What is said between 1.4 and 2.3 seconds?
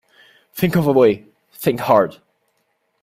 think hard.